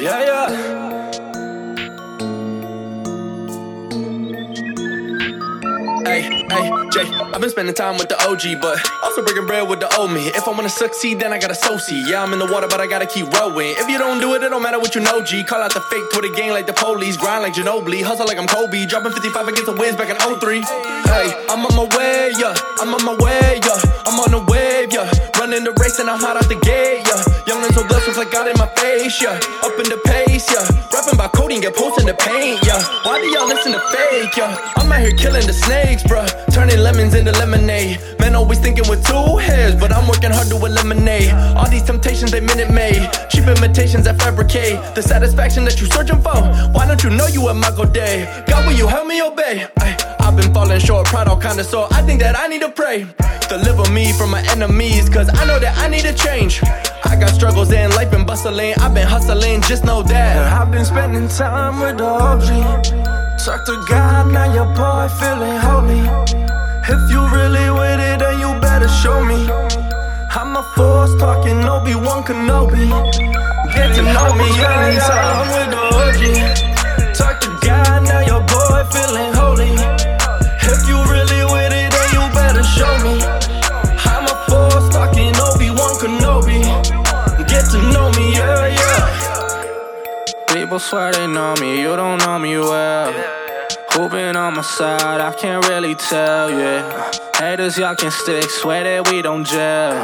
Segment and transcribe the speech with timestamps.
[0.00, 0.48] Yeah, yeah.
[6.06, 9.80] Hey, hey, Jay, I've been spending time with the OG, but also breaking bread with
[9.80, 10.28] the old me.
[10.28, 12.06] If I wanna succeed, then I gotta associate.
[12.06, 13.74] Yeah, I'm in the water, but I gotta keep rowing.
[13.76, 15.42] If you don't do it, it don't matter what you know, G.
[15.42, 18.46] Call out the fake Twitter gang like the police, grind like Ginobili, hustle like I'm
[18.46, 20.62] Kobe, dropping 55 against the Wiz back in 03.
[20.62, 24.92] Hey, I'm on my way, yeah, I'm on my way, yeah, I'm on the wave,
[24.92, 27.02] yeah, running the race and I'm hot out the gate,
[27.72, 31.28] so blessed, like God in my face, yeah, up in the pace, yeah, rapping by
[31.28, 32.82] coding, get posted the paint, yeah.
[33.04, 34.72] Why do y'all listen to fake, yeah?
[34.76, 37.98] I'm out here killing the snakes, bruh, turning lemons into lemonade.
[38.20, 42.30] Man, always thinking with two heads, but I'm working hard to eliminate all these temptations
[42.30, 43.10] they minute made.
[43.30, 46.38] Cheap imitations that fabricate the satisfaction that you searching for.
[46.72, 48.24] Why don't you know you at Michael Day?
[48.46, 49.66] God, will you help me obey?
[50.28, 53.06] I've been falling short, pride all kinda so I think that I need to pray.
[53.48, 56.60] Deliver me from my enemies, cause I know that I need to change.
[57.02, 60.52] I got struggles in life and bustling, I've been hustling, just know that.
[60.52, 62.48] I've been spending time with the OG.
[63.42, 66.04] Talk to God, now your boy feeling holy.
[66.92, 69.48] If you really with it, then you better show me.
[70.36, 72.86] I'm a force talking Obi-Wan Kenobi.
[73.72, 76.77] Get to know me anytime with the OG.
[90.68, 93.10] People swear they know me, you don't know me well.
[94.10, 95.18] Been on my side?
[95.18, 97.10] I can't really tell, yeah.
[97.38, 99.94] Haters, y'all can stick, swear that we don't gel.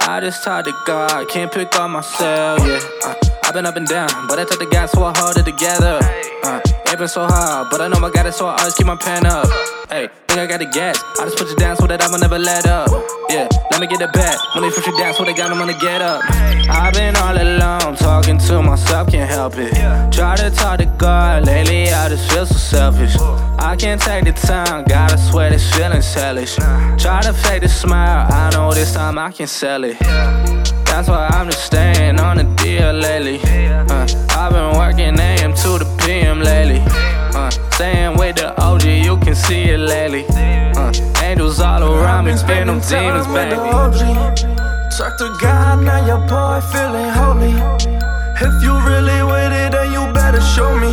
[0.00, 2.80] I just talk to God, can't pick up myself, yeah.
[3.04, 5.44] Uh, I've been up and down, but I took the gas so I hold it
[5.44, 6.00] together.
[6.42, 6.60] Uh,
[6.98, 9.24] been so hard, but I know I got it, so I always keep my pen
[9.24, 9.46] up.
[9.88, 11.02] Hey, think I got the gas?
[11.18, 12.90] I just put you down so that I'ma never let up.
[13.30, 14.36] Yeah, let me get it back.
[14.54, 16.20] When they push you down, so they got them on the get up.
[16.68, 19.72] I've been all alone, talking to myself, can't help it.
[20.12, 23.16] Try to talk to God, lately I just feel so selfish.
[23.58, 26.56] I can't take the time, gotta swear this feeling's hellish.
[26.56, 29.98] Try to fake the smile, I know this time I can sell it.
[30.92, 33.40] That's why I'm just staying on the deal lately.
[33.42, 35.18] Uh, I've been working
[35.62, 36.82] to the PM lately.
[37.38, 40.24] Uh, staying with the OG, you can see it lately.
[40.28, 40.92] Uh,
[41.22, 43.54] angels all around me, spin them demons, baby.
[44.98, 47.54] Talk to God, now your boy feeling holy.
[48.46, 50.92] If you really with it, then you better show me.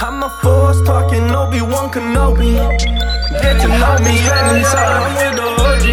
[0.00, 2.56] I'm a force talking Obi-Wan Kenobi.
[3.42, 5.86] Get to know me anytime with the OG.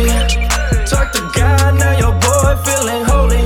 [0.88, 3.46] Talk to God, now your boy feeling holy.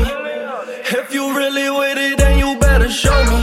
[0.99, 3.36] If you really with it, then you better show me.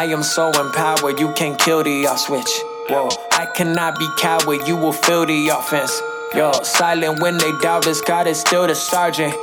[0.00, 2.48] I am so empowered, you can't kill the off switch.
[2.88, 6.00] Whoa, I cannot be coward, you will feel the offense.
[6.34, 9.34] Yo, silent when they doubt us, God is still the sergeant.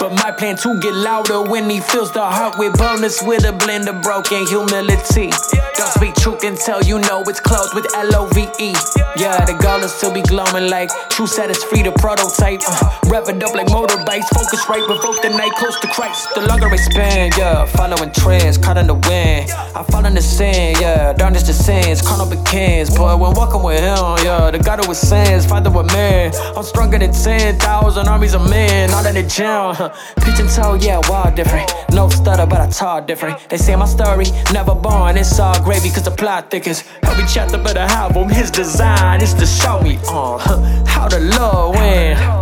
[0.00, 3.52] But my plan to get louder when he fills the heart with bonus with a
[3.52, 5.28] blend of broken humility.
[5.76, 8.72] Don't speak truth until you know it's closed with L O V E.
[9.20, 12.60] Yeah, the goal is to be glowing like true set is free to prototype.
[12.66, 16.28] Uh, rev it up like motorbikes, focus right, provoke the night, close to Christ.
[16.34, 19.50] The longer I spend, yeah, following trends, caught in the wind.
[19.76, 22.90] I fall into sin, yeah, darkness the sins, carnal begins.
[22.90, 26.32] But when walking with him, yeah, the God who sins, father with man.
[26.56, 29.90] I'm stronger than 10,000 armies of men, all in the gym.
[30.40, 31.72] And toe, yeah, wild different.
[31.92, 33.48] No stutter, but I talk different.
[33.48, 36.84] They say my story, never born, it's all gravy cause the plot thickens.
[37.04, 40.38] Every chapter but a album, his design is to show me uh,
[40.86, 42.39] how the love win.